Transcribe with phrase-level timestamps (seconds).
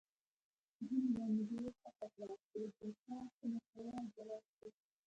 [0.87, 4.71] جون یوه نجلۍ خوښه کړه خو د چای په مسله جلا شول